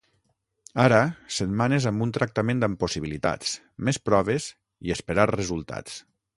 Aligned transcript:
Ara 0.83 1.01
setmanes 1.39 1.85
amb 1.91 2.05
un 2.07 2.15
tractament 2.17 2.69
amb 2.69 2.81
possibilitats, 2.85 3.53
més 3.89 4.03
proves 4.11 4.51
i 4.89 4.99
esperar 4.99 5.31
resultats. 5.37 6.05